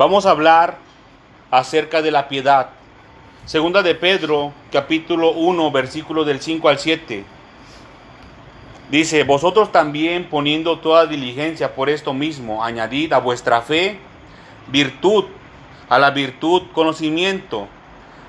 Vamos 0.00 0.24
a 0.24 0.30
hablar 0.30 0.78
acerca 1.50 2.00
de 2.00 2.10
la 2.10 2.26
piedad. 2.26 2.70
Segunda 3.44 3.82
de 3.82 3.94
Pedro, 3.94 4.54
capítulo 4.72 5.32
1, 5.32 5.70
versículo 5.72 6.24
del 6.24 6.40
5 6.40 6.70
al 6.70 6.78
7. 6.78 7.22
Dice, 8.90 9.24
vosotros 9.24 9.70
también 9.72 10.30
poniendo 10.30 10.78
toda 10.78 11.04
diligencia 11.04 11.74
por 11.74 11.90
esto 11.90 12.14
mismo, 12.14 12.64
añadid 12.64 13.12
a 13.12 13.18
vuestra 13.18 13.60
fe 13.60 13.98
virtud, 14.68 15.26
a 15.90 15.98
la 15.98 16.12
virtud 16.12 16.62
conocimiento, 16.72 17.68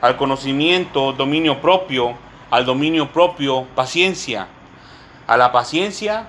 al 0.02 0.18
conocimiento 0.18 1.14
dominio 1.14 1.62
propio, 1.62 2.18
al 2.50 2.66
dominio 2.66 3.14
propio 3.14 3.66
paciencia, 3.76 4.50
a 5.26 5.38
la 5.38 5.54
paciencia 5.54 6.28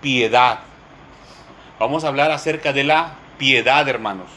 piedad. 0.00 0.58
Vamos 1.78 2.02
a 2.02 2.08
hablar 2.08 2.32
acerca 2.32 2.72
de 2.72 2.82
la 2.82 3.18
piedad, 3.38 3.88
hermanos. 3.88 4.28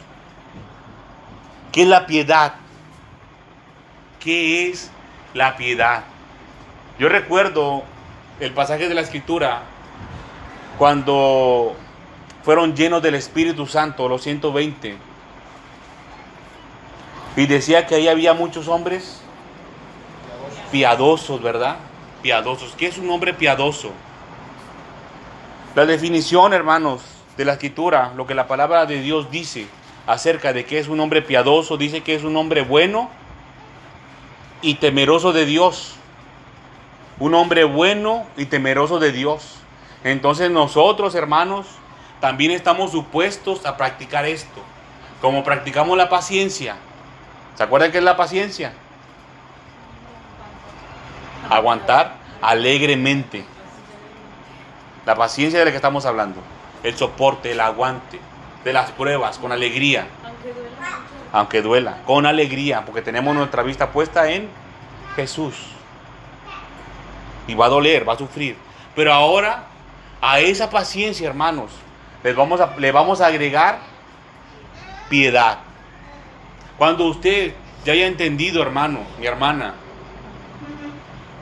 ¿Qué 1.71 1.83
es 1.83 1.87
la 1.87 2.05
piedad? 2.05 2.55
¿Qué 4.19 4.69
es 4.69 4.91
la 5.33 5.55
piedad? 5.57 6.03
Yo 6.99 7.09
recuerdo 7.09 7.83
el 8.39 8.51
pasaje 8.53 8.87
de 8.89 8.95
la 8.95 9.01
escritura 9.01 9.61
cuando 10.77 11.75
fueron 12.43 12.75
llenos 12.75 13.01
del 13.01 13.15
Espíritu 13.15 13.67
Santo, 13.67 14.07
los 14.07 14.21
120. 14.23 14.97
Y 17.35 17.45
decía 17.45 17.85
que 17.85 17.95
ahí 17.95 18.07
había 18.07 18.33
muchos 18.33 18.67
hombres 18.67 19.21
piadosos, 20.71 21.41
¿verdad? 21.41 21.77
Piadosos. 22.21 22.73
¿Qué 22.75 22.87
es 22.87 22.97
un 22.97 23.09
hombre 23.09 23.33
piadoso? 23.33 23.91
La 25.75 25.85
definición, 25.85 26.53
hermanos, 26.53 27.01
de 27.37 27.45
la 27.45 27.53
escritura, 27.53 28.11
lo 28.15 28.25
que 28.25 28.33
la 28.33 28.47
palabra 28.47 28.85
de 28.87 28.99
Dios 28.99 29.29
dice 29.29 29.67
acerca 30.07 30.53
de 30.53 30.65
que 30.65 30.79
es 30.79 30.87
un 30.87 30.99
hombre 30.99 31.21
piadoso, 31.21 31.77
dice 31.77 32.01
que 32.01 32.15
es 32.15 32.23
un 32.23 32.35
hombre 32.35 32.63
bueno 32.63 33.09
y 34.61 34.75
temeroso 34.75 35.31
de 35.33 35.45
Dios. 35.45 35.95
Un 37.19 37.35
hombre 37.35 37.63
bueno 37.63 38.25
y 38.37 38.45
temeroso 38.45 38.99
de 38.99 39.11
Dios. 39.11 39.55
Entonces 40.03 40.49
nosotros, 40.49 41.13
hermanos, 41.13 41.67
también 42.19 42.51
estamos 42.51 42.91
supuestos 42.91 43.65
a 43.65 43.77
practicar 43.77 44.25
esto. 44.25 44.61
Como 45.21 45.43
practicamos 45.43 45.97
la 45.97 46.09
paciencia. 46.09 46.75
¿Se 47.55 47.63
acuerdan 47.63 47.91
qué 47.91 47.99
es 47.99 48.03
la 48.03 48.17
paciencia? 48.17 48.73
Aguantar 51.49 52.15
alegremente. 52.41 53.45
La 55.05 55.15
paciencia 55.15 55.59
de 55.59 55.65
la 55.65 55.71
que 55.71 55.77
estamos 55.77 56.05
hablando. 56.05 56.41
El 56.87 56.95
soporte, 56.95 57.51
el 57.51 57.59
aguante 57.59 58.17
de 58.63 58.71
las 58.71 58.91
pruebas 58.91 59.37
con 59.39 59.51
alegría. 59.51 60.07
Aunque 60.23 60.53
duela. 60.53 60.99
Aunque 61.33 61.61
duela, 61.61 61.97
con 62.05 62.25
alegría, 62.25 62.85
porque 62.85 63.01
tenemos 63.01 63.35
nuestra 63.35 63.61
vista 63.61 63.91
puesta 63.91 64.31
en 64.31 64.47
Jesús. 65.17 65.55
Y 67.45 67.55
va 67.55 67.65
a 67.65 67.69
doler, 67.69 68.07
va 68.07 68.13
a 68.13 68.17
sufrir. 68.17 68.55
Pero 68.95 69.13
ahora, 69.13 69.65
a 70.21 70.39
esa 70.39 70.69
paciencia, 70.69 71.27
hermanos, 71.27 71.71
les 72.23 72.33
vamos 72.33 72.61
a, 72.61 72.73
le 72.77 72.91
vamos 72.93 73.19
a 73.19 73.27
agregar 73.27 73.79
piedad. 75.09 75.57
Cuando 76.77 77.05
usted 77.05 77.53
ya 77.83 77.91
haya 77.91 78.07
entendido, 78.07 78.61
hermano, 78.61 78.99
mi 79.19 79.25
hermana, 79.25 79.73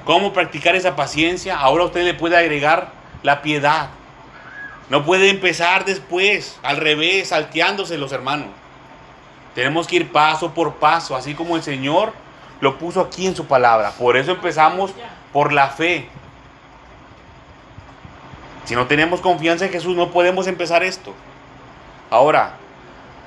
cómo 0.06 0.34
practicar 0.34 0.76
esa 0.76 0.96
paciencia, 0.96 1.60
ahora 1.60 1.84
usted 1.84 2.04
le 2.04 2.16
puede 2.16 2.36
agregar 2.36 2.94
la 3.22 3.44
piedad. 3.44 3.90
No 4.90 5.04
puede 5.04 5.30
empezar 5.30 5.84
después, 5.86 6.60
al 6.62 6.78
revés, 6.78 7.30
salteándose 7.30 7.98
los 7.98 8.12
hermanos. 8.12 8.50
Tenemos 9.56 9.88
que 9.88 9.96
ir 9.96 10.12
paso 10.12 10.54
por 10.54 10.76
paso, 10.76 11.16
así 11.16 11.34
como 11.34 11.56
el 11.56 11.64
Señor 11.64 12.14
lo 12.60 12.78
puso 12.78 13.02
aquí 13.02 13.26
en 13.26 13.36
su 13.36 13.46
palabra. 13.46 13.92
Por 13.92 14.16
eso 14.16 14.32
empezamos 14.32 14.92
por 15.34 15.52
la 15.54 15.70
fe. 15.70 16.08
Si 18.66 18.76
no 18.76 18.86
tenemos 18.86 19.22
confianza 19.22 19.66
en 19.66 19.72
Jesús, 19.72 19.96
no 19.96 20.12
podemos 20.12 20.48
empezar 20.48 20.84
esto. 20.84 21.14
Ahora, 22.12 22.54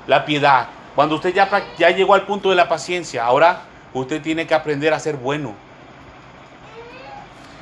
la 0.07 0.25
piedad. 0.25 0.67
Cuando 0.95 1.15
usted 1.15 1.33
ya, 1.33 1.49
ya 1.77 1.89
llegó 1.89 2.13
al 2.13 2.25
punto 2.25 2.49
de 2.49 2.55
la 2.55 2.69
paciencia, 2.69 3.25
ahora 3.25 3.63
usted 3.93 4.21
tiene 4.21 4.47
que 4.47 4.53
aprender 4.53 4.93
a 4.93 4.99
ser 4.99 5.17
bueno. 5.17 5.55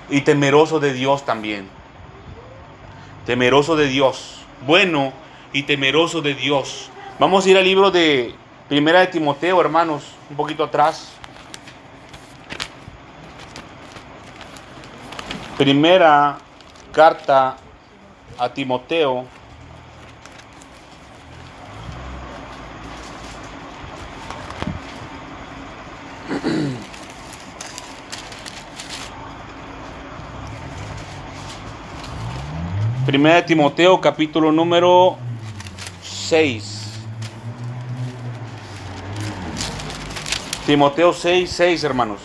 Y 0.09 0.21
temeroso 0.21 0.79
de 0.79 0.93
Dios 0.93 1.25
también 1.25 1.76
temeroso 3.27 3.75
de 3.75 3.87
Dios, 3.87 4.39
bueno 4.65 5.11
y 5.51 5.63
temeroso 5.63 6.21
de 6.21 6.33
Dios. 6.33 6.89
Vamos 7.19 7.45
a 7.45 7.49
ir 7.49 7.57
al 7.57 7.65
libro 7.65 7.91
de 7.91 8.33
Primera 8.69 9.01
de 9.01 9.07
Timoteo, 9.07 9.59
hermanos, 9.59 10.03
un 10.29 10.37
poquito 10.37 10.63
atrás. 10.63 11.11
Primera 15.57 16.37
carta 16.93 17.57
a 18.39 18.47
Timoteo. 18.53 19.25
Primera 33.07 33.35
de 33.35 33.43
Timoteo 33.43 34.01
capítulo 34.01 34.51
número 34.51 35.15
6. 36.03 36.99
Timoteo 40.65 41.13
6, 41.13 41.49
6 41.49 41.83
hermanos. 41.85 42.19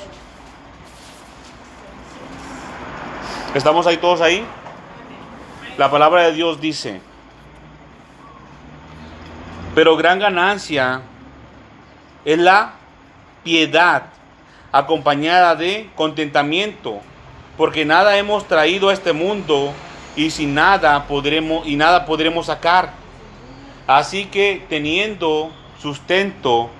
¿Estamos 3.55 3.87
ahí 3.87 3.97
todos 3.99 4.21
ahí? 4.23 4.45
La 5.79 5.89
palabra 5.89 6.23
de 6.23 6.33
Dios 6.33 6.61
dice, 6.61 7.01
pero 9.77 9.97
gran 9.97 10.19
ganancia 10.19 11.03
es 12.25 12.39
la 12.39 12.73
piedad 13.45 14.07
acompañada 14.73 15.55
de 15.55 15.89
contentamiento, 15.95 17.03
porque 17.57 17.85
nada 17.85 18.19
hemos 18.19 18.49
traído 18.49 18.89
a 18.89 18.93
este 18.93 19.13
mundo 19.13 19.73
y 20.17 20.31
sin 20.31 20.55
nada 20.55 21.07
podremos 21.07 21.67
y 21.67 21.77
nada 21.77 22.05
podremos 22.05 22.47
sacar. 22.47 22.93
Así 23.87 24.27
que 24.27 24.65
teniendo 24.69 25.51
sustento 25.81 26.71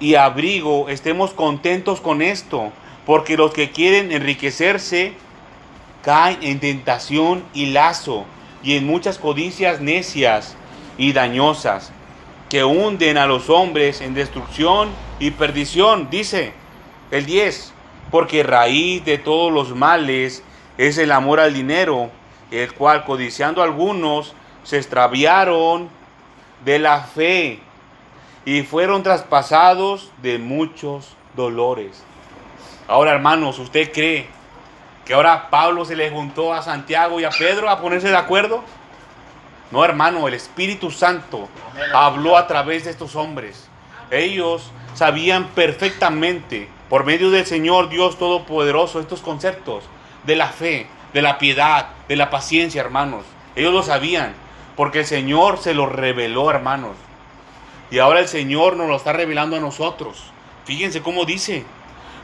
y 0.00 0.14
abrigo, 0.14 0.88
estemos 0.88 1.32
contentos 1.32 2.00
con 2.00 2.22
esto, 2.22 2.72
porque 3.06 3.36
los 3.36 3.52
que 3.52 3.70
quieren 3.70 4.12
enriquecerse 4.12 5.12
caen 6.02 6.38
en 6.42 6.60
tentación 6.60 7.44
y 7.54 7.66
lazo 7.66 8.24
y 8.62 8.76
en 8.76 8.86
muchas 8.86 9.18
codicias 9.18 9.80
necias 9.80 10.56
y 10.98 11.12
dañosas 11.12 11.92
que 12.48 12.64
hunden 12.64 13.16
a 13.18 13.26
los 13.26 13.48
hombres 13.48 14.00
en 14.00 14.14
destrucción 14.14 14.90
y 15.18 15.30
perdición, 15.30 16.08
dice 16.10 16.52
el 17.10 17.24
10, 17.24 17.72
porque 18.10 18.42
raíz 18.42 19.04
de 19.04 19.18
todos 19.18 19.52
los 19.52 19.74
males 19.74 20.42
es 20.76 20.98
el 20.98 21.12
amor 21.12 21.40
al 21.40 21.54
dinero 21.54 22.10
el 22.52 22.74
cual 22.74 23.04
codiciando 23.04 23.62
algunos 23.62 24.34
se 24.62 24.76
extraviaron 24.76 25.88
de 26.64 26.78
la 26.78 27.00
fe 27.00 27.60
y 28.44 28.62
fueron 28.62 29.02
traspasados 29.02 30.10
de 30.20 30.38
muchos 30.38 31.16
dolores. 31.34 32.04
Ahora, 32.86 33.12
hermanos, 33.12 33.58
¿usted 33.58 33.90
cree 33.92 34.28
que 35.04 35.14
ahora 35.14 35.48
Pablo 35.50 35.84
se 35.84 35.96
le 35.96 36.10
juntó 36.10 36.52
a 36.52 36.62
Santiago 36.62 37.20
y 37.20 37.24
a 37.24 37.30
Pedro 37.30 37.70
a 37.70 37.80
ponerse 37.80 38.08
de 38.08 38.16
acuerdo? 38.16 38.62
No, 39.70 39.84
hermano, 39.84 40.28
el 40.28 40.34
Espíritu 40.34 40.90
Santo 40.90 41.48
habló 41.94 42.36
a 42.36 42.46
través 42.46 42.84
de 42.84 42.90
estos 42.90 43.16
hombres. 43.16 43.68
Ellos 44.10 44.70
sabían 44.94 45.46
perfectamente, 45.48 46.68
por 46.90 47.04
medio 47.04 47.30
del 47.30 47.46
Señor 47.46 47.88
Dios 47.88 48.18
Todopoderoso, 48.18 49.00
estos 49.00 49.22
conceptos 49.22 49.84
de 50.24 50.36
la 50.36 50.48
fe, 50.48 50.86
de 51.14 51.22
la 51.22 51.38
piedad, 51.38 51.86
de 52.12 52.16
la 52.16 52.28
paciencia, 52.28 52.82
hermanos. 52.82 53.24
Ellos 53.56 53.72
lo 53.72 53.82
sabían, 53.82 54.34
porque 54.76 54.98
el 54.98 55.06
Señor 55.06 55.56
se 55.56 55.72
lo 55.72 55.86
reveló, 55.86 56.50
hermanos. 56.50 56.94
Y 57.90 58.00
ahora 58.00 58.20
el 58.20 58.28
Señor 58.28 58.76
nos 58.76 58.86
lo 58.86 58.96
está 58.96 59.14
revelando 59.14 59.56
a 59.56 59.60
nosotros. 59.60 60.24
Fíjense 60.66 61.00
cómo 61.00 61.24
dice, 61.24 61.64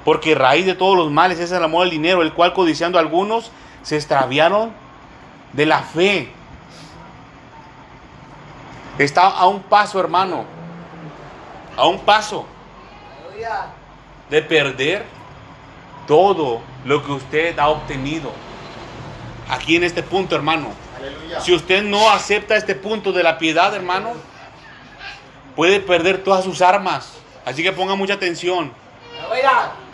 porque 0.04 0.34
raíz 0.34 0.66
de 0.66 0.74
todos 0.74 0.94
los 0.94 1.10
males 1.10 1.40
es 1.40 1.52
el 1.52 1.64
amor 1.64 1.84
al 1.84 1.90
dinero, 1.90 2.20
el 2.20 2.34
cual 2.34 2.52
codiciando 2.52 2.98
a 2.98 3.00
algunos 3.00 3.50
se 3.82 3.96
extraviaron 3.96 4.72
de 5.54 5.64
la 5.64 5.80
fe. 5.80 6.28
Está 8.98 9.26
a 9.26 9.46
un 9.46 9.62
paso, 9.62 9.98
hermano, 10.00 10.44
a 11.78 11.86
un 11.86 12.00
paso 12.00 12.44
de 14.28 14.42
perder 14.42 15.06
todo 16.06 16.60
lo 16.84 17.02
que 17.02 17.12
usted 17.12 17.58
ha 17.58 17.70
obtenido 17.70 18.47
aquí 19.48 19.76
en 19.76 19.84
este 19.84 20.02
punto, 20.02 20.36
hermano. 20.36 20.72
Si 21.40 21.54
usted 21.54 21.82
no 21.82 22.10
acepta 22.10 22.56
este 22.56 22.74
punto 22.74 23.12
de 23.12 23.22
la 23.22 23.38
piedad, 23.38 23.74
hermano, 23.74 24.14
puede 25.54 25.80
perder 25.80 26.22
todas 26.22 26.44
sus 26.44 26.62
armas. 26.62 27.12
Así 27.44 27.62
que 27.62 27.72
ponga 27.72 27.94
mucha 27.94 28.14
atención. 28.14 28.72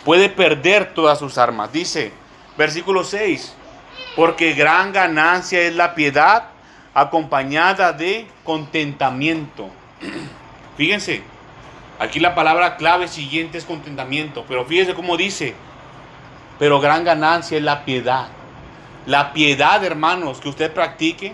Puede 0.03 0.29
perder 0.29 0.93
todas 0.93 1.19
sus 1.19 1.37
armas. 1.37 1.71
Dice, 1.71 2.11
versículo 2.57 3.03
6, 3.03 3.53
porque 4.15 4.53
gran 4.53 4.93
ganancia 4.93 5.61
es 5.61 5.75
la 5.75 5.95
piedad 5.95 6.49
acompañada 6.93 7.93
de 7.93 8.27
contentamiento. 8.43 9.69
Fíjense, 10.77 11.23
aquí 11.99 12.19
la 12.19 12.35
palabra 12.35 12.77
clave 12.77 13.07
siguiente 13.07 13.57
es 13.57 13.65
contentamiento, 13.65 14.45
pero 14.47 14.65
fíjense 14.65 14.93
cómo 14.93 15.15
dice, 15.15 15.55
pero 16.59 16.81
gran 16.81 17.05
ganancia 17.05 17.57
es 17.57 17.63
la 17.63 17.85
piedad. 17.85 18.27
La 19.05 19.33
piedad, 19.33 19.83
hermanos, 19.83 20.39
que 20.39 20.49
usted 20.49 20.73
practique, 20.73 21.33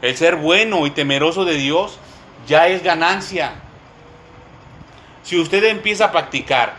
el 0.00 0.16
ser 0.16 0.36
bueno 0.36 0.86
y 0.86 0.90
temeroso 0.90 1.44
de 1.44 1.54
Dios, 1.54 1.98
ya 2.46 2.68
es 2.68 2.82
ganancia. 2.82 3.52
Si 5.22 5.38
usted 5.38 5.64
empieza 5.64 6.06
a 6.06 6.12
practicar, 6.12 6.74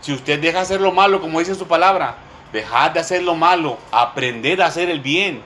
si 0.00 0.12
usted 0.12 0.40
deja 0.40 0.60
hacer 0.60 0.80
lo 0.80 0.90
malo, 0.90 1.20
como 1.20 1.38
dice 1.38 1.54
su 1.54 1.68
palabra, 1.68 2.16
dejar 2.52 2.92
de 2.92 3.00
hacer 3.00 3.22
lo 3.22 3.36
malo, 3.36 3.78
aprender 3.92 4.60
a 4.60 4.66
hacer 4.66 4.90
el 4.90 5.00
bien. 5.00 5.42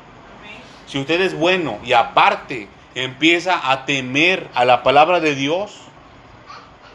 Si 0.87 0.99
usted 0.99 1.21
es 1.21 1.35
bueno 1.35 1.79
y 1.85 1.93
aparte 1.93 2.69
empieza 2.95 3.71
a 3.71 3.85
temer 3.85 4.49
a 4.55 4.65
la 4.65 4.83
palabra 4.83 5.21
de 5.21 5.35
Dios, 5.35 5.77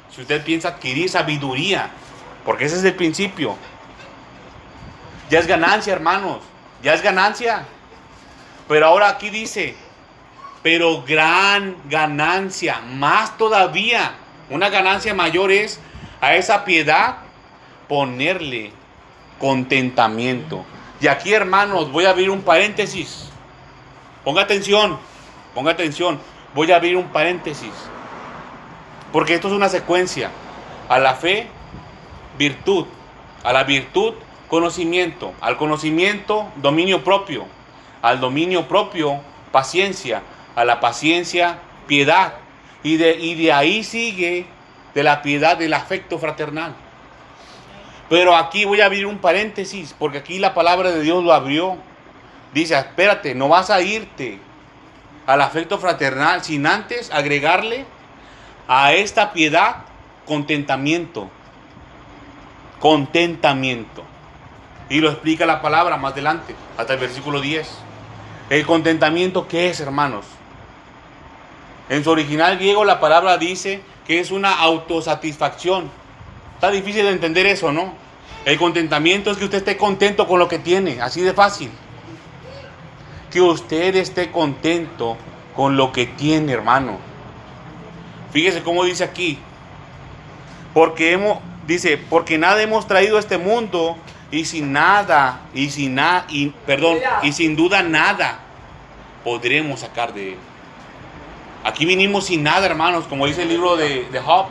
si 0.09 0.21
usted 0.21 0.43
piensa 0.43 0.69
adquirir 0.69 1.09
sabiduría, 1.09 1.91
porque 2.43 2.65
ese 2.65 2.77
es 2.77 2.83
el 2.83 2.95
principio, 2.95 3.55
ya 5.29 5.39
es 5.39 5.45
ganancia, 5.45 5.93
hermanos, 5.93 6.39
ya 6.81 6.93
es 6.93 7.01
ganancia. 7.01 7.65
Pero 8.67 8.85
ahora 8.85 9.09
aquí 9.09 9.29
dice, 9.29 9.75
pero 10.63 11.03
gran 11.03 11.75
ganancia, 11.89 12.79
más 12.81 13.37
todavía, 13.37 14.13
una 14.49 14.69
ganancia 14.69 15.13
mayor 15.13 15.51
es 15.51 15.79
a 16.21 16.35
esa 16.35 16.63
piedad 16.65 17.17
ponerle 17.87 18.71
contentamiento. 19.39 20.63
Y 21.01 21.07
aquí, 21.07 21.33
hermanos, 21.33 21.91
voy 21.91 22.05
a 22.05 22.11
abrir 22.11 22.29
un 22.29 22.43
paréntesis. 22.43 23.29
Ponga 24.23 24.43
atención, 24.43 24.99
ponga 25.55 25.71
atención. 25.71 26.19
Voy 26.53 26.71
a 26.71 26.75
abrir 26.75 26.95
un 26.95 27.07
paréntesis. 27.07 27.71
Porque 29.11 29.33
esto 29.33 29.47
es 29.47 29.53
una 29.53 29.67
secuencia. 29.67 30.29
A 30.87 30.99
la 30.99 31.15
fe, 31.15 31.47
virtud. 32.37 32.85
A 33.43 33.51
la 33.51 33.63
virtud, 33.63 34.13
conocimiento. 34.51 35.33
Al 35.39 35.55
conocimiento, 35.55 36.51
dominio 36.57 37.05
propio. 37.05 37.45
Al 38.01 38.19
dominio 38.19 38.67
propio, 38.67 39.21
paciencia 39.53 40.21
a 40.55 40.65
la 40.65 40.81
paciencia, 40.81 41.59
piedad. 41.87 42.33
Y 42.83 42.97
de, 42.97 43.15
y 43.17 43.35
de 43.35 43.53
ahí 43.53 43.83
sigue 43.85 44.45
de 44.93 45.03
la 45.03 45.21
piedad 45.21 45.55
del 45.55 45.73
afecto 45.73 46.19
fraternal. 46.19 46.75
Pero 48.09 48.35
aquí 48.35 48.65
voy 48.65 48.81
a 48.81 48.87
abrir 48.87 49.05
un 49.05 49.19
paréntesis, 49.19 49.95
porque 49.97 50.17
aquí 50.17 50.37
la 50.37 50.53
palabra 50.53 50.91
de 50.91 51.01
Dios 51.01 51.23
lo 51.23 51.31
abrió. 51.31 51.77
Dice, 52.53 52.77
espérate, 52.77 53.33
no 53.33 53.47
vas 53.47 53.69
a 53.69 53.81
irte 53.81 54.37
al 55.25 55.41
afecto 55.41 55.77
fraternal 55.77 56.43
sin 56.43 56.67
antes 56.67 57.09
agregarle 57.11 57.85
a 58.67 58.91
esta 58.91 59.31
piedad 59.31 59.85
contentamiento. 60.25 61.29
Contentamiento. 62.81 64.10
Y 64.91 64.99
lo 64.99 65.09
explica 65.09 65.45
la 65.45 65.61
palabra 65.61 65.95
más 65.95 66.11
adelante, 66.11 66.53
hasta 66.77 66.95
el 66.95 66.99
versículo 66.99 67.39
10. 67.39 67.65
El 68.49 68.65
contentamiento, 68.65 69.47
¿qué 69.47 69.69
es, 69.69 69.79
hermanos? 69.79 70.25
En 71.87 72.03
su 72.03 72.11
original 72.11 72.57
griego 72.57 72.83
la 72.83 72.99
palabra 72.99 73.37
dice 73.37 73.81
que 74.05 74.19
es 74.19 74.31
una 74.31 74.53
autosatisfacción. 74.53 75.89
Está 76.55 76.71
difícil 76.71 77.03
de 77.03 77.11
entender 77.11 77.45
eso, 77.45 77.71
¿no? 77.71 77.93
El 78.43 78.57
contentamiento 78.57 79.31
es 79.31 79.37
que 79.37 79.45
usted 79.45 79.59
esté 79.59 79.77
contento 79.77 80.27
con 80.27 80.39
lo 80.39 80.49
que 80.49 80.59
tiene, 80.59 81.01
así 81.01 81.21
de 81.21 81.33
fácil. 81.33 81.71
Que 83.31 83.39
usted 83.39 83.95
esté 83.95 84.29
contento 84.29 85.15
con 85.55 85.77
lo 85.77 85.93
que 85.93 86.05
tiene, 86.05 86.51
hermano. 86.51 86.97
Fíjese 88.33 88.61
cómo 88.61 88.83
dice 88.83 89.05
aquí. 89.05 89.39
Porque 90.73 91.13
hemos, 91.13 91.39
dice, 91.65 91.97
porque 91.97 92.37
nada 92.37 92.61
hemos 92.61 92.87
traído 92.87 93.15
a 93.15 93.21
este 93.21 93.37
mundo 93.37 93.95
y 94.31 94.45
sin 94.45 94.71
nada, 94.71 95.41
y 95.53 95.69
sin 95.69 95.95
nada, 95.95 96.25
y, 96.29 96.47
perdón, 96.65 96.97
y 97.21 97.33
sin 97.33 97.55
duda 97.55 97.83
nada 97.83 98.39
podremos 99.23 99.81
sacar 99.81 100.13
de 100.13 100.33
él. 100.33 100.39
Aquí 101.63 101.85
vinimos 101.85 102.25
sin 102.25 102.41
nada, 102.41 102.65
hermanos, 102.65 103.05
como 103.05 103.27
dice 103.27 103.43
el 103.43 103.49
libro 103.49 103.75
de, 103.75 104.05
de 104.05 104.19
Job, 104.19 104.47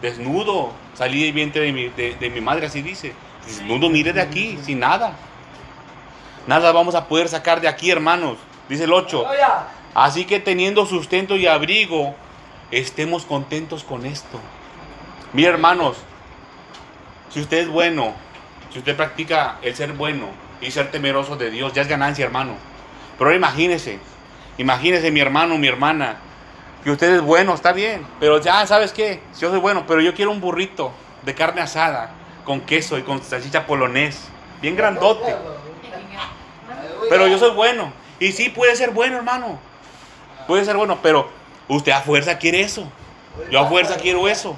desnudo, 0.00 0.72
salí 0.94 1.24
del 1.24 1.32
vientre 1.32 1.62
de 1.62 1.72
mi, 1.72 1.88
de, 1.88 2.30
mi 2.30 2.40
madre, 2.40 2.66
así 2.66 2.82
dice. 2.82 3.12
Desnudo, 3.46 3.90
mire 3.90 4.12
de 4.12 4.20
aquí, 4.20 4.58
sin 4.62 4.78
nada. 4.78 5.12
Nada 6.46 6.72
vamos 6.72 6.94
a 6.94 7.06
poder 7.06 7.28
sacar 7.28 7.60
de 7.60 7.68
aquí, 7.68 7.90
hermanos. 7.90 8.38
Dice 8.68 8.84
el 8.84 8.92
8. 8.92 9.26
Así 9.94 10.24
que 10.24 10.38
teniendo 10.40 10.86
sustento 10.86 11.36
y 11.36 11.46
abrigo, 11.46 12.14
estemos 12.70 13.24
contentos 13.24 13.82
con 13.82 14.06
esto. 14.06 14.40
Mire, 15.32 15.48
hermanos, 15.48 15.96
si 17.30 17.40
usted 17.40 17.58
es 17.58 17.68
bueno, 17.68 18.14
si 18.72 18.78
usted 18.78 18.96
practica 18.96 19.58
el 19.62 19.74
ser 19.74 19.92
bueno 19.92 20.28
y 20.60 20.70
ser 20.70 20.90
temeroso 20.90 21.36
de 21.36 21.50
Dios, 21.50 21.72
ya 21.72 21.82
es 21.82 21.88
ganancia, 21.88 22.24
hermano. 22.24 22.54
Pero 23.18 23.34
imagínese, 23.34 23.98
imagínese 24.58 25.10
mi 25.10 25.20
hermano, 25.20 25.58
mi 25.58 25.68
hermana, 25.68 26.16
que 26.84 26.90
usted 26.90 27.16
es 27.16 27.22
bueno, 27.22 27.54
está 27.54 27.72
bien, 27.72 28.06
pero 28.18 28.40
ya, 28.40 28.66
¿sabes 28.66 28.92
qué? 28.92 29.20
Si 29.32 29.42
yo 29.42 29.50
soy 29.50 29.60
bueno, 29.60 29.84
pero 29.86 30.00
yo 30.00 30.14
quiero 30.14 30.30
un 30.30 30.40
burrito 30.40 30.92
de 31.22 31.34
carne 31.34 31.60
asada, 31.60 32.10
con 32.44 32.60
queso 32.62 32.98
y 32.98 33.02
con 33.02 33.22
salchicha 33.22 33.66
polonés, 33.66 34.28
bien 34.62 34.76
grandote. 34.76 35.34
Pero 37.08 37.26
yo 37.26 37.38
soy 37.38 37.50
bueno. 37.50 37.92
Y 38.18 38.32
sí, 38.32 38.48
puede 38.50 38.76
ser 38.76 38.90
bueno, 38.90 39.16
hermano. 39.16 39.58
Puede 40.46 40.64
ser 40.64 40.76
bueno, 40.76 40.98
pero 41.02 41.28
usted 41.68 41.92
a 41.92 42.00
fuerza 42.00 42.38
quiere 42.38 42.60
eso. 42.60 42.90
Yo 43.50 43.60
a 43.60 43.68
fuerza 43.68 43.96
quiero 43.96 44.28
eso. 44.28 44.56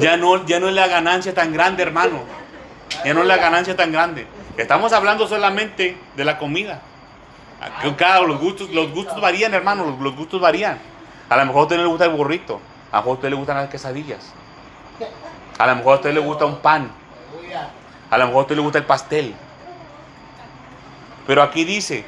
Ya 0.00 0.16
no, 0.16 0.44
ya 0.46 0.60
no 0.60 0.68
es 0.68 0.74
la 0.74 0.86
ganancia 0.86 1.34
tan 1.34 1.52
grande, 1.52 1.82
hermano. 1.82 2.20
Ya 3.04 3.14
no 3.14 3.22
es 3.22 3.26
la 3.26 3.36
ganancia 3.36 3.76
tan 3.76 3.92
grande. 3.92 4.26
Estamos 4.56 4.92
hablando 4.92 5.26
solamente 5.26 5.96
de 6.16 6.24
la 6.24 6.38
comida. 6.38 6.82
Cada, 7.96 8.20
los 8.20 8.40
gustos, 8.40 8.70
los 8.70 8.90
gustos 8.92 9.20
varían, 9.20 9.54
hermano, 9.54 9.96
los, 10.00 10.16
gustos 10.16 10.40
varían. 10.40 10.78
A 11.28 11.36
lo 11.36 11.46
mejor 11.46 11.60
a 11.60 11.62
usted 11.62 11.76
no 11.76 11.82
le 11.82 11.88
gusta 11.88 12.04
el 12.04 12.10
burrito, 12.10 12.60
a 12.90 12.96
lo 12.96 13.02
mejor 13.02 13.10
a 13.10 13.14
usted 13.14 13.30
le 13.30 13.36
gustan 13.36 13.56
las 13.56 13.68
quesadillas. 13.70 14.32
A 15.58 15.66
lo 15.66 15.76
mejor 15.76 15.92
a 15.92 15.96
usted 15.96 16.12
le 16.12 16.20
gusta 16.20 16.44
un 16.44 16.58
pan. 16.58 16.90
A 18.10 18.18
lo 18.18 18.26
mejor 18.26 18.40
a 18.40 18.42
usted 18.42 18.56
le 18.56 18.62
gusta 18.62 18.78
el 18.78 18.84
pastel. 18.84 19.34
Pero 21.26 21.42
aquí 21.42 21.64
dice, 21.64 22.04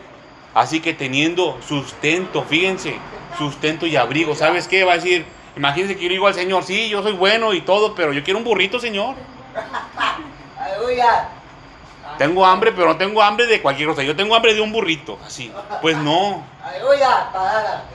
así 0.54 0.80
que 0.80 0.92
teniendo 0.92 1.58
sustento, 1.66 2.42
fíjense, 2.42 2.97
sustento 3.38 3.87
y 3.87 3.97
abrigo. 3.97 4.35
¿Sabes 4.35 4.66
qué? 4.66 4.85
Va 4.85 4.92
a 4.92 4.97
decir, 4.97 5.25
imagínense 5.56 5.96
que 5.96 6.02
yo 6.02 6.08
digo 6.08 6.26
al 6.26 6.34
Señor, 6.34 6.64
sí, 6.64 6.88
yo 6.88 7.02
soy 7.02 7.12
bueno 7.12 7.52
y 7.52 7.61
todo, 7.61 7.94
pero 7.94 8.12
yo 8.12 8.23
quiero 8.25 8.38
un 8.38 8.44
burrito, 8.44 8.78
Señor. 8.78 9.14
Aleluya. 10.58 11.28
Tengo 12.18 12.46
hambre, 12.46 12.73
pero 12.73 12.88
no 12.88 12.96
tengo 12.96 13.23
hambre 13.23 13.46
de 13.46 13.61
cualquier 13.61 13.88
cosa. 13.88 14.02
Yo 14.02 14.14
tengo 14.14 14.34
hambre 14.34 14.54
de 14.54 14.61
un 14.61 14.73
burrito, 14.73 15.18
así. 15.26 15.52
Pues 15.82 15.96
no. 15.96 16.44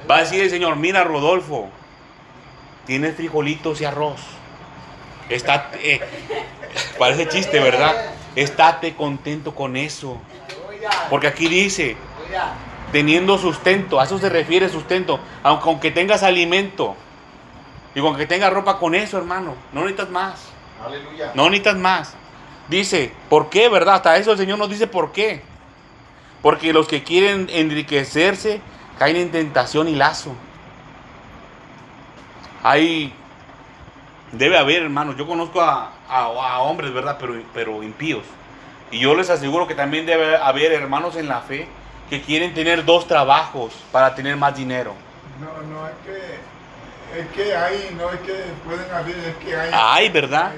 Va 0.10 0.18
a 0.18 0.20
decir 0.20 0.42
el 0.42 0.50
Señor, 0.50 0.76
mira 0.76 1.04
Rodolfo, 1.04 1.70
tienes 2.86 3.16
frijolitos 3.16 3.82
y 3.82 3.86
arroz. 3.86 4.20
Está, 5.30 5.70
eh, 5.76 6.02
parece 6.98 7.28
chiste, 7.30 7.60
¿verdad? 7.60 7.96
Estate 8.36 8.96
contento 8.96 9.56
con 9.56 9.78
eso. 9.78 10.18
Porque 11.10 11.28
aquí 11.28 11.48
dice, 11.48 11.98
teniendo 12.92 13.38
sustento, 13.38 14.00
a 14.00 14.06
eso 14.06 14.18
se 14.18 14.30
refiere 14.30 14.70
sustento, 14.70 15.20
aunque 15.44 15.92
tengas 15.92 16.24
alimento 16.24 16.96
y 17.96 18.00
aunque 18.00 18.28
tengas 18.28 18.54
ropa 18.54 18.78
con 18.78 18.96
eso, 18.96 19.18
hermano, 19.18 19.56
no 19.74 19.82
necesitas 19.82 20.10
más. 20.10 20.50
No 21.34 21.50
necesitas 21.50 21.78
más. 21.78 22.16
Dice, 22.68 23.12
¿por 23.30 23.50
qué, 23.50 23.68
verdad? 23.68 23.96
Hasta 23.96 24.18
eso 24.18 24.32
el 24.32 24.38
Señor 24.38 24.60
nos 24.60 24.70
dice 24.70 24.88
por 24.88 25.12
qué. 25.12 25.42
Porque 26.42 26.72
los 26.72 26.88
que 26.88 27.04
quieren 27.04 27.48
enriquecerse 27.52 28.62
caen 28.98 29.16
en 29.16 29.32
tentación 29.32 29.88
y 29.88 29.96
lazo. 29.96 30.34
Hay, 32.64 33.14
debe 34.32 34.58
haber, 34.58 34.84
hermanos, 34.84 35.18
yo 35.18 35.28
conozco 35.28 35.62
a, 35.62 35.92
hombres, 36.60 36.94
¿verdad? 36.94 37.18
Pero, 37.20 37.42
pero 37.54 37.82
impíos. 37.82 38.24
Y 38.92 39.00
yo 39.00 39.16
les 39.16 39.30
aseguro 39.30 39.68
que 39.68 39.76
también 39.76 40.06
debe 40.06 40.38
haber 40.38 40.72
hermanos 40.72 41.16
en 41.16 41.28
la 41.28 41.42
fe 41.42 41.68
que 42.10 42.22
quieren 42.22 42.54
tener 42.54 42.86
dos 42.86 43.08
trabajos 43.08 43.74
para 43.92 44.16
tener 44.16 44.36
más 44.36 44.56
dinero. 44.56 44.94
No, 45.40 45.62
no, 45.74 45.88
es 45.88 45.94
que 46.06 46.40
es 47.16 47.28
que 47.30 47.56
hay, 47.56 47.96
no 47.98 48.12
es 48.12 48.20
que 48.22 48.34
pueden 48.66 48.92
haber, 48.94 49.16
es 49.18 49.36
que 49.38 49.56
hay. 49.56 49.72
Hay, 49.74 50.10
¿verdad? 50.10 50.52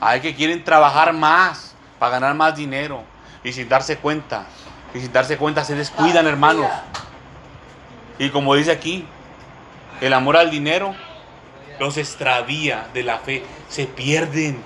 Hay 0.00 0.20
que, 0.20 0.34
quieren 0.34 0.62
trabajar 0.62 1.12
más 1.12 1.74
para 1.98 2.12
ganar 2.12 2.34
más 2.34 2.56
dinero 2.56 3.02
y 3.42 3.52
sin 3.52 3.68
darse 3.68 3.96
cuenta. 3.96 4.46
Y 4.94 5.00
sin 5.00 5.12
darse 5.12 5.36
cuenta 5.36 5.64
se 5.64 5.74
descuidan, 5.74 6.26
hermanos. 6.26 6.70
Y 8.18 8.30
como 8.30 8.54
dice 8.54 8.70
aquí, 8.70 9.06
el 10.00 10.12
amor 10.12 10.36
al 10.36 10.50
dinero 10.50 10.94
los 11.78 11.96
extravía 11.96 12.88
de 12.94 13.02
la 13.02 13.18
fe. 13.18 13.42
Se 13.68 13.86
pierden. 13.86 14.62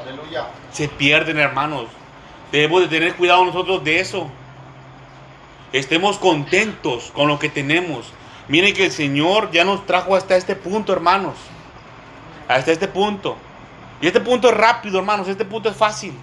Aleluya. 0.00 0.46
Se 0.72 0.88
pierden, 0.88 1.38
hermanos. 1.38 1.86
Debemos 2.52 2.82
de 2.82 2.88
tener 2.88 3.14
cuidado 3.14 3.44
nosotros 3.44 3.82
de 3.84 4.00
eso. 4.00 4.28
Estemos 5.72 6.18
contentos 6.18 7.10
con 7.12 7.28
lo 7.28 7.38
que 7.38 7.48
tenemos. 7.48 8.12
Miren 8.48 8.74
que 8.74 8.86
el 8.86 8.92
Señor 8.92 9.50
ya 9.50 9.64
nos 9.64 9.84
trajo 9.86 10.16
hasta 10.16 10.36
este 10.36 10.56
punto, 10.56 10.92
hermanos. 10.92 11.36
Hasta 12.48 12.72
este 12.72 12.88
punto. 12.88 13.36
Y 14.00 14.06
este 14.06 14.20
punto 14.20 14.48
es 14.48 14.56
rápido, 14.56 14.98
hermanos. 14.98 15.28
Este 15.28 15.44
punto 15.44 15.68
es 15.68 15.76
fácil. 15.76 16.14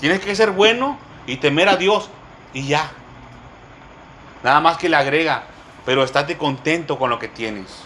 Tienes 0.00 0.20
que 0.20 0.34
ser 0.34 0.50
bueno 0.50 0.98
y 1.26 1.36
temer 1.36 1.68
a 1.68 1.76
Dios. 1.76 2.10
Y 2.52 2.66
ya. 2.66 2.90
Nada 4.42 4.60
más 4.60 4.76
que 4.76 4.88
le 4.88 4.96
agrega. 4.96 5.44
Pero 5.86 6.02
estate 6.02 6.36
contento 6.36 6.98
con 6.98 7.10
lo 7.10 7.18
que 7.20 7.28
tienes. 7.28 7.84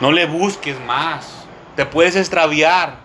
No 0.00 0.10
le 0.10 0.26
busques 0.26 0.78
más. 0.80 1.46
Te 1.76 1.86
puedes 1.86 2.16
extraviar. 2.16 2.96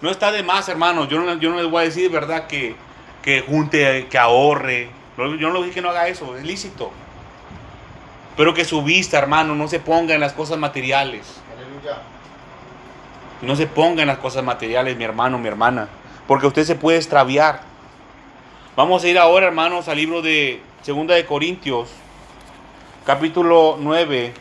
No 0.00 0.10
está 0.10 0.30
de 0.30 0.44
más, 0.44 0.68
hermanos. 0.68 1.08
Yo 1.08 1.20
no, 1.20 1.34
yo 1.34 1.50
no 1.50 1.56
les 1.56 1.68
voy 1.68 1.82
a 1.82 1.84
decir, 1.86 2.08
¿verdad? 2.08 2.46
Que, 2.46 2.76
que 3.22 3.40
junte, 3.40 4.06
que 4.08 4.18
ahorre. 4.18 4.99
Yo 5.26 5.48
no 5.48 5.54
le 5.54 5.60
dije 5.60 5.74
que 5.74 5.82
no 5.82 5.90
haga 5.90 6.08
eso. 6.08 6.36
Es 6.36 6.44
lícito. 6.44 6.90
Pero 8.36 8.54
que 8.54 8.64
su 8.64 8.82
vista, 8.82 9.18
hermano, 9.18 9.54
no 9.54 9.68
se 9.68 9.80
ponga 9.80 10.14
en 10.14 10.20
las 10.20 10.32
cosas 10.32 10.58
materiales. 10.58 11.40
Aleluya. 11.56 12.02
No 13.42 13.56
se 13.56 13.66
ponga 13.66 14.02
en 14.02 14.08
las 14.08 14.18
cosas 14.18 14.44
materiales, 14.44 14.96
mi 14.96 15.04
hermano, 15.04 15.38
mi 15.38 15.48
hermana. 15.48 15.88
Porque 16.26 16.46
usted 16.46 16.64
se 16.64 16.74
puede 16.74 16.98
extraviar. 16.98 17.62
Vamos 18.76 19.02
a 19.04 19.08
ir 19.08 19.18
ahora, 19.18 19.46
hermanos, 19.46 19.88
al 19.88 19.96
libro 19.96 20.22
de 20.22 20.62
Segunda 20.82 21.14
de 21.14 21.26
Corintios, 21.26 21.90
capítulo 23.04 23.76
9, 23.78 24.32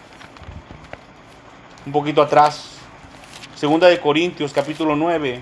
un 1.86 1.92
poquito 1.92 2.22
atrás. 2.22 2.78
Segunda 3.56 3.88
de 3.88 4.00
Corintios, 4.00 4.54
capítulo 4.54 4.96
9 4.96 5.42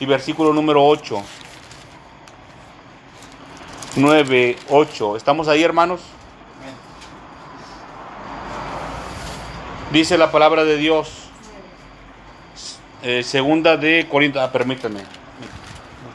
y 0.00 0.06
versículo 0.06 0.54
número 0.54 0.82
8. 0.82 1.22
9, 3.96 4.56
8. 4.70 5.16
¿Estamos 5.16 5.46
ahí, 5.46 5.62
hermanos? 5.62 6.00
Dice 9.92 10.18
la 10.18 10.32
palabra 10.32 10.64
de 10.64 10.76
Dios. 10.76 11.10
Eh, 13.04 13.22
segunda 13.22 13.76
de 13.76 14.08
Corintios. 14.10 14.42
Ah, 14.42 14.50
permítame. 14.50 15.00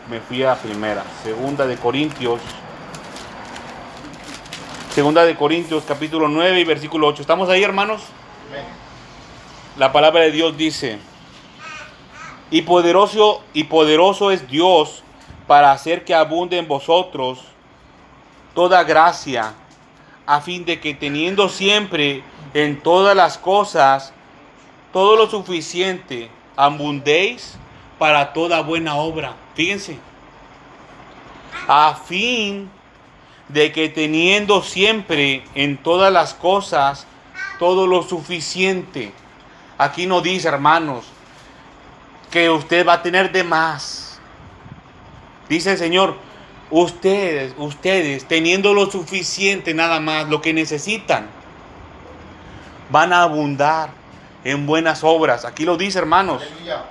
Me 0.10 0.20
fui 0.20 0.44
a 0.44 0.56
primera. 0.56 1.06
Segunda 1.24 1.66
de 1.66 1.78
Corintios. 1.78 2.42
Segunda 4.94 5.24
de 5.24 5.36
Corintios, 5.38 5.86
capítulo 5.88 6.28
9 6.28 6.60
y 6.60 6.64
versículo 6.66 7.08
8. 7.08 7.22
¿Estamos 7.22 7.48
ahí, 7.48 7.64
hermanos? 7.64 8.02
La 9.78 9.94
palabra 9.94 10.22
de 10.22 10.32
Dios 10.32 10.58
dice, 10.58 11.00
y 12.52 12.64
poderoso, 12.64 13.42
y 13.54 13.66
poderoso 13.66 14.32
es 14.32 14.50
Dios 14.50 15.04
para 15.48 15.72
hacer 15.72 16.04
que 16.04 16.14
abunde 16.14 16.58
en 16.58 16.68
vosotros 16.68 17.40
toda 18.54 18.84
gracia, 18.84 19.54
a 20.26 20.42
fin 20.42 20.66
de 20.66 20.80
que 20.80 20.94
teniendo 20.94 21.50
siempre 21.50 22.24
en 22.54 22.82
todas 22.82 23.16
las 23.16 23.38
cosas 23.38 24.14
todo 24.92 25.16
lo 25.16 25.30
suficiente, 25.30 26.30
abundéis 26.56 27.58
para 27.98 28.34
toda 28.34 28.62
buena 28.62 28.96
obra. 28.96 29.34
Fíjense, 29.56 30.00
a 31.68 31.96
fin 31.96 32.70
de 33.50 33.72
que 33.72 33.90
teniendo 33.90 34.62
siempre 34.62 35.44
en 35.56 35.78
todas 35.78 36.12
las 36.14 36.34
cosas 36.34 37.06
todo 37.58 37.88
lo 37.88 38.04
suficiente. 38.04 39.12
Aquí 39.78 40.06
no 40.06 40.22
dice, 40.22 40.48
hermanos, 40.48 41.06
que 42.32 42.50
usted 42.50 42.88
va 42.88 42.94
a 42.94 43.02
tener 43.02 43.32
de 43.32 43.44
más. 43.44 44.20
Dice 45.50 45.72
el 45.72 45.78
Señor, 45.78 46.16
ustedes, 46.72 47.54
ustedes, 47.58 48.28
teniendo 48.28 48.74
lo 48.74 48.90
suficiente 48.90 49.74
nada 49.74 50.00
más, 50.00 50.30
lo 50.30 50.42
que 50.42 50.54
necesitan, 50.54 51.28
van 52.90 53.14
a 53.14 53.24
abundar 53.24 53.90
en 54.44 54.66
buenas 54.66 55.04
obras. 55.04 55.46
Aquí 55.46 55.66
lo 55.66 55.78
dice, 55.78 56.00
hermanos, 56.00 56.42
Aleluya. 56.42 56.84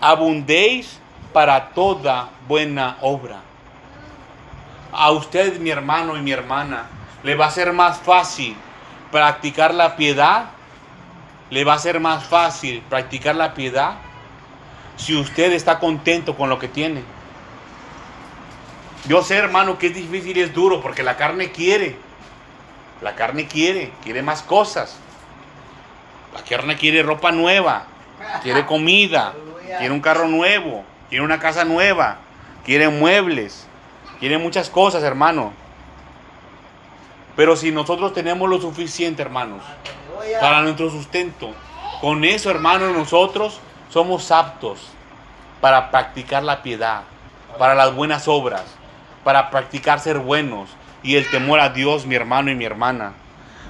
abundéis 0.00 0.98
para 1.32 1.70
toda 1.70 2.30
buena 2.48 2.96
obra. 3.00 3.40
A 4.92 5.12
usted, 5.12 5.58
mi 5.60 5.70
hermano 5.70 6.16
y 6.16 6.22
mi 6.22 6.32
hermana, 6.32 6.88
le 7.22 7.34
va 7.34 7.46
a 7.46 7.50
ser 7.50 7.72
más 7.72 7.98
fácil 7.98 8.56
practicar 9.12 9.72
la 9.74 9.96
piedad. 9.96 10.46
Le 11.50 11.64
va 11.64 11.74
a 11.74 11.78
ser 11.78 12.00
más 12.00 12.24
fácil 12.24 12.82
practicar 12.88 13.34
la 13.34 13.54
piedad 13.54 13.94
si 14.96 15.16
usted 15.16 15.52
está 15.52 15.78
contento 15.78 16.36
con 16.36 16.48
lo 16.48 16.58
que 16.58 16.68
tiene. 16.68 17.02
Yo 19.08 19.22
sé, 19.22 19.36
hermano, 19.36 19.78
que 19.78 19.88
es 19.88 19.94
difícil 19.94 20.36
y 20.36 20.40
es 20.40 20.52
duro 20.52 20.80
porque 20.80 21.02
la 21.02 21.16
carne 21.16 21.50
quiere. 21.50 21.96
La 23.00 23.14
carne 23.14 23.46
quiere, 23.46 23.92
quiere 24.02 24.22
más 24.22 24.42
cosas. 24.42 24.96
La 26.34 26.42
carne 26.42 26.76
quiere 26.76 27.02
ropa 27.02 27.32
nueva, 27.32 27.86
quiere 28.42 28.66
comida, 28.66 29.32
quiere 29.78 29.90
un 29.90 30.00
carro 30.00 30.28
nuevo, 30.28 30.84
quiere 31.08 31.24
una 31.24 31.40
casa 31.40 31.64
nueva, 31.64 32.18
quiere 32.64 32.88
muebles, 32.88 33.66
quiere 34.20 34.38
muchas 34.38 34.70
cosas, 34.70 35.02
hermano. 35.02 35.52
Pero 37.36 37.56
si 37.56 37.72
nosotros 37.72 38.12
tenemos 38.12 38.48
lo 38.48 38.60
suficiente, 38.60 39.22
hermanos, 39.22 39.62
para 40.40 40.60
nuestro 40.60 40.90
sustento, 40.90 41.52
con 42.00 42.24
eso, 42.24 42.50
hermanos, 42.50 42.92
nosotros 42.92 43.60
somos 43.88 44.30
aptos 44.30 44.90
para 45.60 45.90
practicar 45.90 46.42
la 46.42 46.62
piedad, 46.62 47.02
para 47.58 47.74
las 47.74 47.94
buenas 47.94 48.28
obras, 48.28 48.64
para 49.24 49.50
practicar 49.50 50.00
ser 50.00 50.18
buenos 50.18 50.70
y 51.02 51.16
el 51.16 51.28
temor 51.30 51.60
a 51.60 51.70
Dios, 51.70 52.06
mi 52.06 52.14
hermano 52.14 52.50
y 52.50 52.54
mi 52.54 52.64
hermana. 52.64 53.12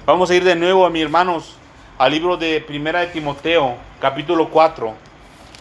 Vamos 0.05 0.29
a 0.29 0.35
ir 0.35 0.43
de 0.43 0.55
nuevo, 0.55 0.89
mis 0.89 1.03
hermanos, 1.03 1.55
al 1.97 2.11
libro 2.11 2.37
de 2.37 2.61
Primera 2.61 3.01
de 3.01 3.07
Timoteo, 3.07 3.77
capítulo 3.99 4.49
4. 4.49 4.93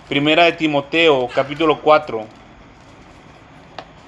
Primera 0.09 0.45
de 0.45 0.53
Timoteo, 0.53 1.29
capítulo 1.35 1.81
4. 1.81 2.27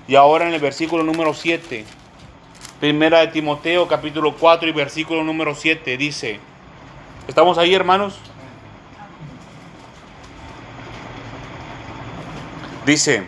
Y 0.08 0.14
ahora 0.16 0.48
en 0.48 0.54
el 0.54 0.60
versículo 0.60 1.02
número 1.02 1.34
7. 1.34 1.84
Primera 2.80 3.20
de 3.20 3.28
Timoteo, 3.28 3.86
capítulo 3.86 4.34
4 4.34 4.68
y 4.68 4.72
versículo 4.72 5.22
número 5.22 5.54
7 5.54 5.96
dice, 5.96 6.40
¿estamos 7.28 7.56
ahí 7.56 7.74
hermanos? 7.74 8.18
Dice, 12.84 13.24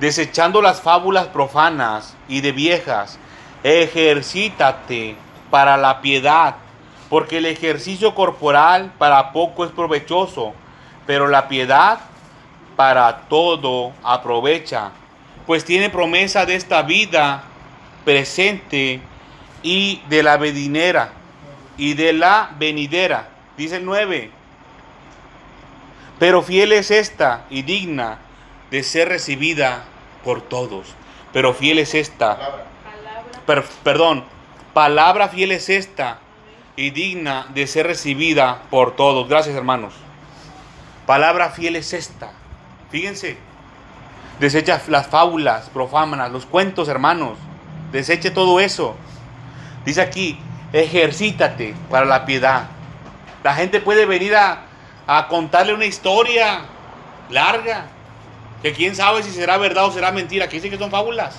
desechando 0.00 0.62
las 0.62 0.80
fábulas 0.80 1.26
profanas 1.28 2.16
y 2.26 2.40
de 2.40 2.52
viejas, 2.52 3.18
ejercítate 3.62 5.14
para 5.50 5.76
la 5.76 6.00
piedad, 6.00 6.56
porque 7.10 7.38
el 7.38 7.46
ejercicio 7.46 8.14
corporal 8.14 8.92
para 8.96 9.32
poco 9.32 9.64
es 9.64 9.70
provechoso, 9.70 10.54
pero 11.06 11.28
la 11.28 11.48
piedad 11.48 12.00
para 12.76 13.28
todo 13.28 13.92
aprovecha, 14.02 14.90
pues 15.46 15.64
tiene 15.64 15.90
promesa 15.90 16.46
de 16.46 16.54
esta 16.54 16.82
vida 16.82 17.42
presente 18.04 19.02
y 19.62 20.00
de 20.08 20.22
la 20.22 20.38
venidera 20.38 21.12
y 21.76 21.92
de 21.94 22.14
la 22.14 22.50
venidera. 22.58 23.28
Dice 23.56 23.76
el 23.76 23.84
9. 23.84 24.30
Pero 26.18 26.42
fiel 26.42 26.72
es 26.72 26.90
esta 26.90 27.44
y 27.50 27.62
digna 27.62 28.18
de 28.70 28.82
ser 28.82 29.08
recibida 29.08 29.84
por 30.24 30.40
todos. 30.42 30.86
Pero 31.32 31.54
fiel 31.54 31.78
es 31.78 31.94
esta. 31.94 32.36
Palabra. 32.36 32.64
per- 33.46 33.64
perdón, 33.84 34.24
palabra 34.74 35.28
fiel 35.28 35.52
es 35.52 35.68
esta 35.68 36.18
y 36.76 36.90
digna 36.90 37.46
de 37.54 37.66
ser 37.66 37.86
recibida 37.86 38.62
por 38.70 38.96
todos. 38.96 39.28
Gracias, 39.28 39.54
hermanos. 39.56 39.94
Palabra 41.06 41.50
fiel 41.50 41.76
es 41.76 41.92
esta. 41.92 42.32
Fíjense. 42.90 43.36
Desecha 44.38 44.80
las 44.88 45.06
fábulas 45.06 45.68
profanas, 45.68 46.30
los 46.32 46.46
cuentos, 46.46 46.88
hermanos. 46.88 47.36
Deseche 47.92 48.30
todo 48.30 48.58
eso. 48.60 48.96
Dice 49.84 50.00
aquí, 50.00 50.38
ejercítate 50.72 51.74
para 51.90 52.06
la 52.06 52.24
piedad. 52.24 52.68
La 53.42 53.54
gente 53.54 53.80
puede 53.80 54.06
venir 54.06 54.34
a, 54.36 54.62
a 55.06 55.28
contarle 55.28 55.74
una 55.74 55.84
historia 55.86 56.60
larga, 57.30 57.86
que 58.62 58.72
quién 58.72 58.94
sabe 58.94 59.22
si 59.22 59.30
será 59.30 59.56
verdad 59.56 59.86
o 59.86 59.92
será 59.92 60.12
mentira, 60.12 60.48
que 60.48 60.56
dicen 60.56 60.70
que 60.70 60.78
son 60.78 60.90
fábulas. 60.90 61.36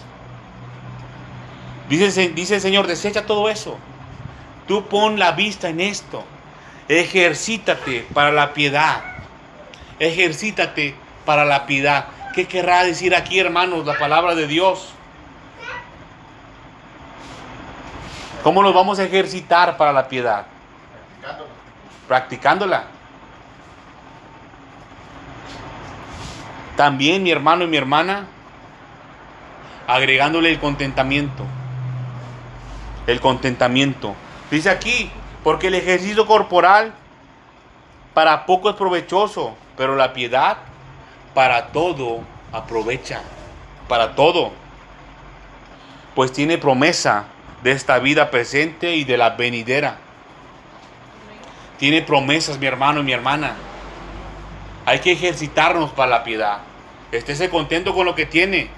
Dice, 1.89 2.29
dice 2.29 2.55
el 2.55 2.61
Señor, 2.61 2.87
desecha 2.87 3.25
todo 3.25 3.49
eso. 3.49 3.77
Tú 4.67 4.85
pon 4.85 5.19
la 5.19 5.33
vista 5.33 5.69
en 5.69 5.81
esto. 5.81 6.23
Ejercítate 6.87 8.07
para 8.13 8.31
la 8.31 8.53
piedad. 8.53 9.03
Ejercítate 9.99 10.95
para 11.25 11.45
la 11.45 11.65
piedad. 11.65 12.07
¿Qué 12.33 12.47
querrá 12.47 12.83
decir 12.83 13.13
aquí, 13.13 13.39
hermanos, 13.39 13.85
la 13.85 13.97
palabra 13.97 14.35
de 14.35 14.47
Dios? 14.47 14.93
¿Cómo 18.43 18.63
nos 18.63 18.73
vamos 18.73 18.97
a 18.99 19.03
ejercitar 19.03 19.77
para 19.77 19.93
la 19.93 20.07
piedad? 20.07 20.45
Practicándola. 21.21 21.47
Practicándola. 22.07 23.00
También 26.81 27.21
mi 27.21 27.29
hermano 27.29 27.63
y 27.63 27.67
mi 27.67 27.77
hermana, 27.77 28.25
agregándole 29.85 30.50
el 30.50 30.59
contentamiento. 30.59 31.45
El 33.05 33.21
contentamiento. 33.21 34.15
Dice 34.50 34.71
aquí, 34.71 35.11
porque 35.43 35.67
el 35.67 35.75
ejercicio 35.75 36.25
corporal 36.25 36.91
para 38.15 38.47
poco 38.47 38.71
es 38.71 38.75
provechoso, 38.77 39.55
pero 39.77 39.95
la 39.95 40.11
piedad 40.13 40.57
para 41.35 41.67
todo 41.67 42.21
aprovecha. 42.51 43.21
Para 43.88 44.15
todo. 44.15 44.51
Pues 46.15 46.33
tiene 46.33 46.57
promesa 46.57 47.25
de 47.61 47.73
esta 47.73 48.00
vida 48.00 48.31
presente 48.31 48.95
y 48.95 49.03
de 49.03 49.17
la 49.17 49.29
venidera. 49.29 49.97
Tiene 51.77 52.01
promesas, 52.01 52.57
mi 52.57 52.65
hermano 52.65 53.01
y 53.01 53.03
mi 53.03 53.11
hermana. 53.11 53.53
Hay 54.88 54.97
que 54.97 55.11
ejercitarnos 55.11 55.91
para 55.91 56.09
la 56.09 56.23
piedad. 56.23 56.70
Estése 57.12 57.50
contento 57.50 57.94
con 57.94 58.06
lo 58.06 58.15
que 58.15 58.25
tiene. 58.25 58.70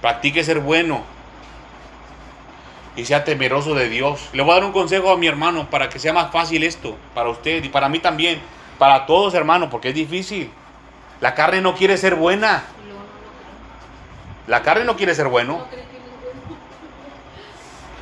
Practique 0.00 0.42
ser 0.42 0.58
bueno. 0.60 1.04
Y 2.96 3.04
sea 3.04 3.24
temeroso 3.24 3.74
de 3.74 3.88
Dios. 3.88 4.28
Le 4.32 4.42
voy 4.42 4.52
a 4.52 4.54
dar 4.56 4.64
un 4.64 4.72
consejo 4.72 5.10
a 5.10 5.16
mi 5.16 5.28
hermano 5.28 5.70
para 5.70 5.88
que 5.88 5.98
sea 5.98 6.12
más 6.12 6.32
fácil 6.32 6.64
esto. 6.64 6.96
Para 7.14 7.28
usted 7.28 7.62
y 7.62 7.68
para 7.68 7.88
mí 7.88 8.00
también. 8.00 8.40
Para 8.78 9.06
todos, 9.06 9.34
hermano, 9.34 9.70
porque 9.70 9.90
es 9.90 9.94
difícil. 9.94 10.50
La 11.20 11.34
carne 11.34 11.60
no 11.60 11.74
quiere 11.74 11.96
ser 11.96 12.16
buena. 12.16 12.64
La 14.46 14.62
carne 14.62 14.84
no 14.84 14.96
quiere 14.96 15.14
ser 15.14 15.28
bueno. 15.28 15.64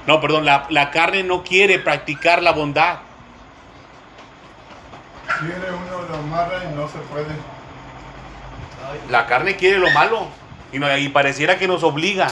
No, 0.06 0.20
perdón, 0.22 0.46
la, 0.46 0.66
la 0.70 0.90
carne 0.90 1.22
no 1.22 1.44
quiere 1.44 1.78
practicar 1.78 2.42
la 2.42 2.52
bondad. 2.52 3.00
Quiere 5.38 5.70
uno 5.70 6.08
lo 6.08 6.16
amarra 6.16 6.64
y 6.64 6.74
no 6.74 6.88
se 6.88 6.98
puede. 6.98 7.57
La 9.10 9.26
carne 9.26 9.56
quiere 9.56 9.78
lo 9.78 9.90
malo. 9.90 10.26
Y, 10.72 10.78
no- 10.78 10.96
y 10.96 11.08
pareciera 11.08 11.58
que 11.58 11.66
nos 11.66 11.82
obliga. 11.82 12.28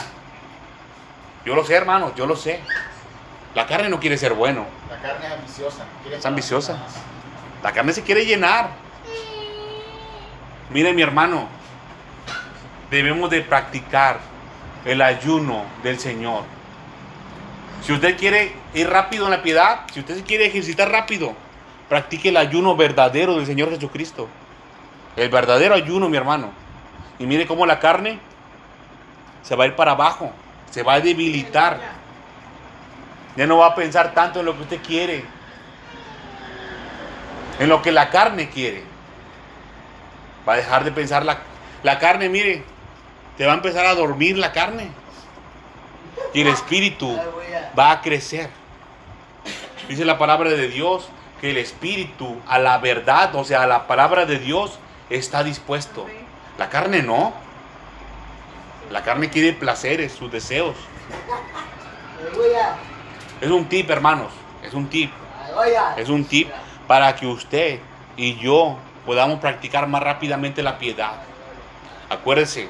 Yo 1.45 1.55
lo 1.55 1.63
sé, 1.65 1.75
hermano, 1.75 2.13
yo 2.15 2.25
lo 2.27 2.35
sé. 2.35 2.59
La 3.55 3.65
carne 3.65 3.89
no 3.89 3.99
quiere 3.99 4.17
ser 4.17 4.33
bueno. 4.33 4.65
La 4.89 4.97
carne 5.01 5.25
es 5.27 5.31
ambiciosa. 5.33 5.85
Es 6.11 6.25
ambiciosa. 6.25 6.77
La 7.63 7.71
carne 7.71 7.93
se 7.93 8.03
quiere 8.03 8.25
llenar. 8.25 8.69
Mire 10.69 10.93
mi 10.93 11.01
hermano, 11.01 11.47
debemos 12.91 13.29
de 13.29 13.41
practicar 13.41 14.19
el 14.85 15.01
ayuno 15.01 15.63
del 15.83 15.97
Señor. 15.99 16.43
Si 17.81 17.93
usted 17.93 18.17
quiere 18.17 18.53
ir 18.73 18.89
rápido 18.89 19.25
en 19.25 19.31
la 19.31 19.41
piedad, 19.41 19.81
si 19.93 20.01
usted 20.01 20.17
se 20.17 20.23
quiere 20.23 20.45
ejercitar 20.47 20.91
rápido, 20.91 21.33
practique 21.87 22.29
el 22.29 22.37
ayuno 22.37 22.75
verdadero 22.75 23.37
del 23.37 23.45
Señor 23.45 23.69
Jesucristo. 23.69 24.27
El 25.17 25.29
verdadero 25.29 25.73
ayuno, 25.73 26.07
mi 26.07 26.15
hermano. 26.15 26.51
Y 27.19 27.25
mire 27.25 27.47
cómo 27.47 27.65
la 27.65 27.79
carne 27.79 28.19
se 29.41 29.55
va 29.55 29.63
a 29.63 29.67
ir 29.67 29.75
para 29.75 29.91
abajo, 29.91 30.31
se 30.69 30.83
va 30.83 30.93
a 30.93 30.99
debilitar. 31.01 31.79
Ya 33.35 33.47
no 33.47 33.57
va 33.57 33.67
a 33.67 33.75
pensar 33.75 34.13
tanto 34.13 34.39
en 34.39 34.45
lo 34.45 34.55
que 34.55 34.61
usted 34.61 34.81
quiere, 34.81 35.25
en 37.59 37.67
lo 37.67 37.81
que 37.81 37.91
la 37.91 38.09
carne 38.11 38.49
quiere. 38.49 38.83
Va 40.47 40.53
a 40.53 40.57
dejar 40.57 40.83
de 40.83 40.91
pensar 40.91 41.25
la, 41.25 41.39
la 41.81 41.97
carne, 41.97 42.29
mire, 42.29 42.63
te 43.37 43.45
va 43.45 43.53
a 43.53 43.55
empezar 43.55 43.87
a 43.87 43.95
dormir 43.95 44.37
la 44.37 44.51
carne. 44.51 44.91
Y 46.33 46.41
el 46.41 46.47
espíritu 46.47 47.19
va 47.77 47.91
a 47.91 48.01
crecer. 48.01 48.49
Dice 49.87 50.05
la 50.05 50.19
palabra 50.19 50.51
de 50.51 50.67
Dios 50.67 51.09
que 51.41 51.51
el 51.51 51.57
espíritu 51.57 52.39
a 52.47 52.59
la 52.59 52.77
verdad, 52.77 53.33
o 53.35 53.43
sea, 53.43 53.63
a 53.63 53.67
la 53.67 53.87
palabra 53.87 54.25
de 54.25 54.37
Dios, 54.37 54.79
está 55.09 55.43
dispuesto. 55.43 56.05
La 56.57 56.69
carne 56.69 57.01
no. 57.01 57.33
La 58.91 59.03
carne 59.03 59.29
quiere 59.29 59.53
placeres, 59.53 60.13
sus 60.13 60.31
deseos. 60.31 60.75
Es 63.41 63.49
un 63.49 63.65
tip, 63.65 63.89
hermanos. 63.89 64.31
Es 64.63 64.73
un 64.73 64.87
tip. 64.87 65.11
Es 65.97 66.09
un 66.09 66.25
tip 66.25 66.49
para 66.87 67.15
que 67.15 67.27
usted 67.27 67.79
y 68.15 68.35
yo 68.37 68.77
podamos 69.05 69.39
practicar 69.39 69.87
más 69.87 70.01
rápidamente 70.01 70.63
la 70.63 70.77
piedad. 70.77 71.13
Acuérdese, 72.09 72.69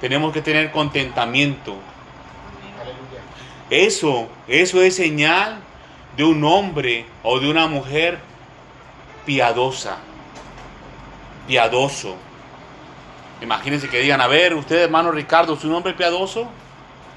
tenemos 0.00 0.32
que 0.32 0.42
tener 0.42 0.70
contentamiento. 0.70 1.76
Eso, 3.70 4.28
eso 4.46 4.82
es 4.82 4.96
señal 4.96 5.60
de 6.16 6.24
un 6.24 6.42
hombre 6.44 7.06
o 7.22 7.38
de 7.38 7.50
una 7.50 7.66
mujer 7.66 8.18
piadosa. 9.26 9.98
Piadoso. 11.48 12.14
Imagínense 13.40 13.88
que 13.88 14.00
digan, 14.00 14.20
a 14.20 14.26
ver, 14.26 14.54
usted 14.54 14.82
hermano 14.82 15.10
Ricardo, 15.10 15.54
¿es 15.54 15.64
un 15.64 15.74
hombre 15.74 15.94
piadoso? 15.94 16.46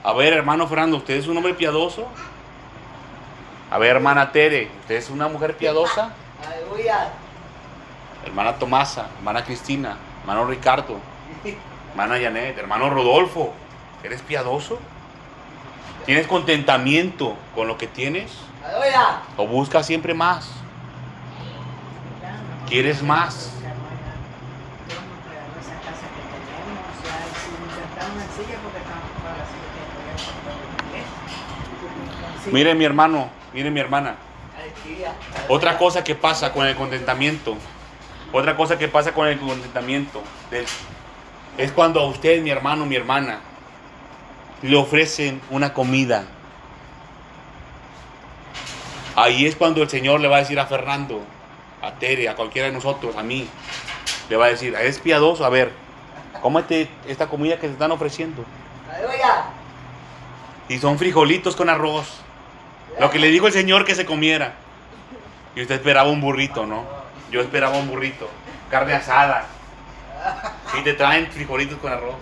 A 0.03 0.13
ver, 0.13 0.31
hermano 0.31 0.67
Fernando, 0.67 0.97
¿usted 0.97 1.15
es 1.15 1.27
un 1.27 1.35
hombre 1.35 1.53
piadoso? 1.53 2.07
A 3.69 3.77
ver, 3.77 3.97
hermana 3.97 4.31
Tere, 4.31 4.71
¿usted 4.81 4.95
es 4.95 5.09
una 5.09 5.27
mujer 5.27 5.57
piadosa? 5.57 6.13
Hermana 8.25 8.53
Tomasa, 8.55 9.09
hermana 9.17 9.43
Cristina, 9.43 9.97
hermano 10.21 10.45
Ricardo, 10.45 10.97
hermana 11.91 12.17
Janet, 12.19 12.57
hermano 12.57 12.89
Rodolfo, 12.89 13.53
¿eres 14.01 14.21
piadoso? 14.21 14.79
¿Tienes 16.05 16.25
contentamiento 16.25 17.35
con 17.53 17.67
lo 17.67 17.77
que 17.77 17.87
tienes? 17.87 18.31
¿O 19.37 19.45
buscas 19.45 19.85
siempre 19.85 20.13
más? 20.13 20.49
¿Quieres 22.69 23.03
más? 23.03 23.51
Mire 32.51 32.73
mi 32.75 32.85
hermano, 32.85 33.29
mire 33.53 33.69
mi 33.69 33.79
hermana. 33.79 34.15
Otra 35.47 35.77
cosa 35.77 36.03
que 36.03 36.15
pasa 36.15 36.51
con 36.51 36.65
el 36.65 36.75
contentamiento, 36.75 37.57
otra 38.31 38.55
cosa 38.55 38.77
que 38.77 38.87
pasa 38.87 39.13
con 39.13 39.27
el 39.27 39.39
contentamiento 39.39 40.21
es 41.57 41.71
cuando 41.71 41.99
a 41.99 42.05
usted, 42.07 42.41
mi 42.41 42.49
hermano, 42.49 42.85
mi 42.85 42.95
hermana, 42.95 43.39
le 44.61 44.75
ofrecen 44.77 45.41
una 45.49 45.73
comida. 45.73 46.25
Ahí 49.15 49.45
es 49.45 49.55
cuando 49.55 49.81
el 49.83 49.89
Señor 49.89 50.21
le 50.21 50.27
va 50.27 50.37
a 50.37 50.39
decir 50.39 50.59
a 50.59 50.65
Fernando, 50.65 51.21
a 51.81 51.91
Tere, 51.93 52.29
a 52.29 52.35
cualquiera 52.35 52.67
de 52.67 52.73
nosotros, 52.73 53.15
a 53.17 53.23
mí, 53.23 53.47
le 54.29 54.37
va 54.37 54.45
a 54.45 54.49
decir, 54.49 54.73
es 54.75 54.99
piadoso, 54.99 55.43
a 55.43 55.49
ver, 55.49 55.71
cómete 56.41 56.89
esta 57.07 57.27
comida 57.27 57.55
que 57.55 57.67
te 57.67 57.73
están 57.73 57.91
ofreciendo. 57.91 58.43
Y 60.67 60.79
son 60.79 60.97
frijolitos 60.97 61.55
con 61.55 61.69
arroz. 61.69 62.21
Lo 62.99 63.09
que 63.09 63.19
le 63.19 63.27
dijo 63.27 63.47
el 63.47 63.53
Señor 63.53 63.85
que 63.85 63.95
se 63.95 64.05
comiera. 64.05 64.53
Y 65.55 65.61
usted 65.61 65.75
esperaba 65.75 66.09
un 66.09 66.21
burrito, 66.21 66.65
¿no? 66.65 66.85
Yo 67.31 67.41
esperaba 67.41 67.77
un 67.77 67.87
burrito. 67.87 68.29
Carne 68.69 68.93
asada. 68.93 69.45
Y 70.77 70.83
te 70.83 70.93
traen 70.93 71.27
frijolitos 71.31 71.77
con 71.79 71.91
arroz. 71.91 72.15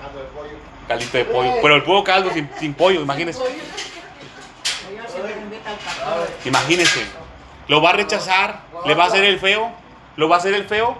Caldo 0.00 0.18
de 0.20 0.26
pollo. 0.26 0.56
Caldito 0.88 1.18
de 1.18 1.24
pollo. 1.24 1.52
Pero 1.62 1.76
el 1.76 1.82
pollo 1.82 2.04
caldo 2.04 2.30
sin, 2.32 2.48
sin 2.58 2.74
pollo, 2.74 3.02
imagínese. 3.02 3.40
Imagínese. 6.44 7.06
¿Lo 7.68 7.82
va 7.82 7.90
a 7.90 7.92
rechazar? 7.92 8.60
¿Le 8.86 8.94
va 8.94 9.04
a 9.04 9.06
hacer 9.08 9.24
el 9.24 9.38
feo? 9.38 9.70
¿Lo 10.16 10.28
va 10.28 10.36
a 10.36 10.38
hacer 10.38 10.54
el 10.54 10.64
feo? 10.64 10.96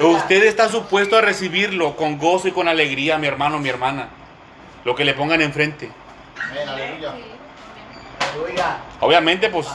Usted 0.00 0.44
está 0.44 0.68
supuesto 0.68 1.16
a 1.16 1.20
recibirlo 1.20 1.94
con 1.96 2.18
gozo 2.18 2.48
y 2.48 2.52
con 2.52 2.68
alegría, 2.68 3.18
mi 3.18 3.26
hermano, 3.26 3.58
mi 3.58 3.68
hermana. 3.68 4.08
Lo 4.84 4.94
que 4.94 5.04
le 5.04 5.12
pongan 5.14 5.42
enfrente. 5.42 5.90
Amén, 6.42 6.68
aleluya. 6.68 7.12
Obviamente, 9.00 9.50
pues 9.50 9.66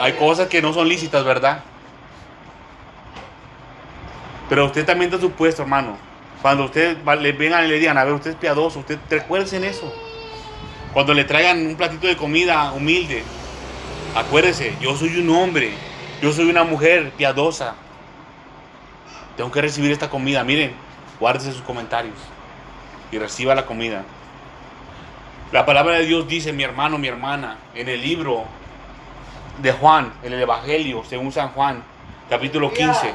hay 0.00 0.12
cosas 0.14 0.48
que 0.48 0.60
no 0.60 0.72
son 0.72 0.88
lícitas, 0.88 1.24
¿verdad? 1.24 1.60
Pero 4.48 4.64
usted 4.66 4.84
también 4.84 5.10
está 5.12 5.20
supuesto, 5.20 5.62
hermano. 5.62 5.96
Cuando 6.42 6.64
usted 6.64 6.96
va- 7.06 7.16
le 7.16 7.32
vengan 7.32 7.64
y 7.64 7.68
le 7.68 7.78
digan, 7.78 7.98
a 7.98 8.04
ver, 8.04 8.14
usted 8.14 8.30
es 8.30 8.36
piadoso, 8.36 8.80
usted 8.80 8.98
recuérdese 9.10 9.56
en 9.58 9.64
eso. 9.64 9.92
Cuando 10.92 11.12
le 11.14 11.24
traigan 11.24 11.66
un 11.66 11.76
platito 11.76 12.06
de 12.06 12.16
comida 12.16 12.72
humilde, 12.72 13.22
acuérdese, 14.16 14.74
yo 14.80 14.96
soy 14.96 15.18
un 15.18 15.28
hombre, 15.30 15.72
yo 16.22 16.32
soy 16.32 16.48
una 16.50 16.64
mujer 16.64 17.10
piadosa. 17.16 17.74
Tengo 19.38 19.52
que 19.52 19.60
recibir 19.60 19.92
esta 19.92 20.10
comida. 20.10 20.42
Miren, 20.42 20.72
guárdese 21.20 21.52
sus 21.52 21.62
comentarios 21.62 22.16
y 23.12 23.18
reciba 23.18 23.54
la 23.54 23.66
comida. 23.66 24.02
La 25.52 25.64
palabra 25.64 25.94
de 25.94 26.06
Dios 26.06 26.26
dice, 26.26 26.52
mi 26.52 26.64
hermano, 26.64 26.98
mi 26.98 27.06
hermana, 27.06 27.56
en 27.72 27.88
el 27.88 28.02
libro 28.02 28.42
de 29.62 29.70
Juan, 29.70 30.12
en 30.24 30.32
el 30.32 30.42
Evangelio, 30.42 31.04
según 31.08 31.30
San 31.30 31.50
Juan, 31.50 31.84
capítulo 32.28 32.72
15, 32.72 33.14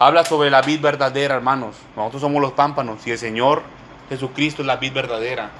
habla 0.00 0.24
sobre 0.24 0.50
la 0.50 0.60
vid 0.60 0.80
verdadera, 0.80 1.36
hermanos. 1.36 1.76
Nosotros 1.94 2.20
somos 2.20 2.42
los 2.42 2.52
pámpanos 2.52 3.06
y 3.06 3.12
el 3.12 3.18
Señor 3.18 3.62
Jesucristo 4.08 4.62
es 4.62 4.66
la 4.66 4.74
vid 4.74 4.92
verdadera. 4.92 5.50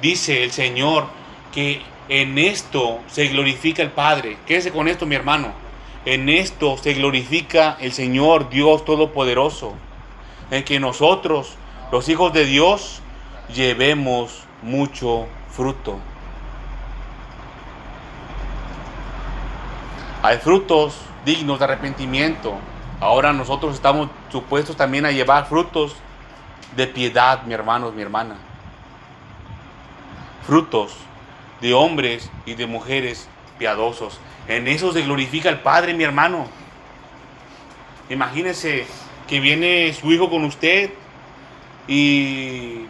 Dice 0.00 0.44
el 0.44 0.52
Señor 0.52 1.06
que 1.52 1.82
en 2.08 2.38
esto 2.38 3.00
se 3.08 3.26
glorifica 3.26 3.82
el 3.82 3.90
Padre. 3.90 4.36
Quédese 4.46 4.70
con 4.70 4.86
esto, 4.86 5.06
mi 5.06 5.16
hermano. 5.16 5.67
En 6.10 6.30
esto 6.30 6.78
se 6.78 6.94
glorifica 6.94 7.76
el 7.80 7.92
Señor 7.92 8.48
Dios 8.48 8.82
Todopoderoso. 8.86 9.74
En 10.50 10.64
que 10.64 10.80
nosotros, 10.80 11.52
los 11.92 12.08
hijos 12.08 12.32
de 12.32 12.46
Dios, 12.46 13.02
llevemos 13.54 14.44
mucho 14.62 15.26
fruto. 15.50 15.98
Hay 20.22 20.38
frutos 20.38 20.96
dignos 21.26 21.58
de 21.58 21.66
arrepentimiento. 21.66 22.54
Ahora 23.00 23.34
nosotros 23.34 23.74
estamos 23.74 24.08
supuestos 24.32 24.78
también 24.78 25.04
a 25.04 25.10
llevar 25.10 25.46
frutos 25.46 25.94
de 26.74 26.86
piedad, 26.86 27.42
mi 27.42 27.52
hermano, 27.52 27.92
mi 27.92 28.00
hermana. 28.00 28.36
Frutos 30.46 30.94
de 31.60 31.74
hombres 31.74 32.30
y 32.46 32.54
de 32.54 32.66
mujeres 32.66 33.28
piadosos. 33.58 34.18
En 34.48 34.66
eso 34.66 34.92
se 34.92 35.02
glorifica 35.02 35.50
el 35.50 35.60
Padre, 35.60 35.94
mi 35.94 36.04
hermano. 36.04 36.46
Imagínese 38.08 38.86
que 39.28 39.40
viene 39.40 39.92
su 39.92 40.10
hijo 40.10 40.30
con 40.30 40.44
usted 40.44 40.90
y 41.86 42.86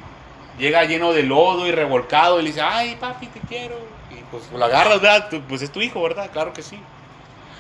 llega 0.58 0.84
lleno 0.84 1.12
de 1.12 1.24
lodo 1.24 1.66
y 1.66 1.72
revolcado 1.72 2.38
y 2.38 2.44
le 2.44 2.50
dice, 2.50 2.62
ay 2.62 2.96
papi, 3.00 3.26
te 3.26 3.40
quiero. 3.40 3.76
Y 4.10 4.22
pues 4.30 4.50
lo 4.52 4.64
agarras, 4.64 5.00
¿verdad? 5.00 5.28
Pues 5.48 5.62
es 5.62 5.72
tu 5.72 5.80
hijo, 5.80 6.00
¿verdad? 6.00 6.30
Claro 6.32 6.52
que 6.52 6.62
sí. 6.62 6.78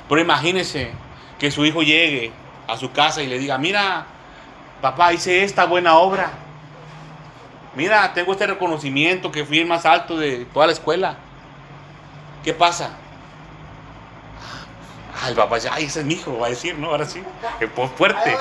Pero 0.08 0.20
imagínese 0.20 0.92
que 1.40 1.50
su 1.50 1.66
hijo 1.66 1.82
llegue 1.82 2.30
a 2.68 2.76
su 2.76 2.92
casa 2.92 3.22
y 3.22 3.26
le 3.26 3.38
diga, 3.38 3.58
mira, 3.58 4.06
papá, 4.80 5.12
hice 5.12 5.42
esta 5.42 5.64
buena 5.64 5.98
obra. 5.98 6.30
Mira, 7.74 8.12
tengo 8.14 8.32
este 8.32 8.46
reconocimiento 8.46 9.32
que 9.32 9.44
fui 9.44 9.58
el 9.58 9.66
más 9.66 9.84
alto 9.86 10.16
de 10.16 10.44
toda 10.46 10.66
la 10.66 10.72
escuela. 10.72 11.16
¿Qué 12.44 12.52
pasa? 12.52 12.90
Ah, 15.20 15.28
el 15.28 15.34
papá 15.34 15.56
dice, 15.56 15.68
ay, 15.72 15.84
ese 15.84 16.00
es 16.00 16.06
mi 16.06 16.14
hijo, 16.14 16.38
va 16.38 16.46
a 16.46 16.50
decir, 16.50 16.78
¿no? 16.78 16.90
Ahora 16.90 17.04
sí. 17.04 17.22
Pues 17.74 17.90
fuerte. 17.92 18.36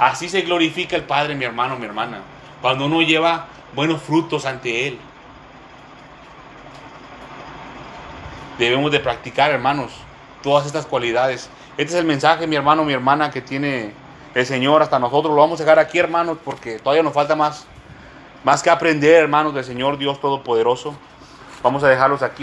Así 0.00 0.28
se 0.28 0.42
glorifica 0.42 0.96
el 0.96 1.04
Padre, 1.04 1.34
mi 1.34 1.44
hermano, 1.44 1.76
mi 1.76 1.86
hermana. 1.86 2.20
Cuando 2.60 2.86
uno 2.86 3.00
lleva 3.02 3.46
buenos 3.74 4.02
frutos 4.02 4.44
ante 4.44 4.88
Él. 4.88 4.98
Debemos 8.58 8.92
de 8.92 9.00
practicar, 9.00 9.50
hermanos, 9.50 9.92
todas 10.42 10.66
estas 10.66 10.86
cualidades. 10.86 11.48
Este 11.76 11.94
es 11.94 11.98
el 11.98 12.04
mensaje, 12.04 12.46
mi 12.46 12.56
hermano, 12.56 12.84
mi 12.84 12.92
hermana, 12.92 13.30
que 13.30 13.40
tiene 13.40 13.92
el 14.34 14.46
Señor 14.46 14.82
hasta 14.82 14.98
nosotros. 14.98 15.34
Lo 15.34 15.40
vamos 15.40 15.60
a 15.60 15.64
dejar 15.64 15.78
aquí, 15.78 15.98
hermanos, 15.98 16.38
porque 16.44 16.78
todavía 16.78 17.02
nos 17.02 17.14
falta 17.14 17.34
más, 17.34 17.66
más 18.44 18.62
que 18.62 18.70
aprender, 18.70 19.22
hermanos, 19.22 19.54
del 19.54 19.64
Señor 19.64 19.98
Dios 19.98 20.20
Todopoderoso. 20.20 20.94
Vamos 21.62 21.82
a 21.82 21.88
dejarlos 21.88 22.22
aquí. 22.22 22.42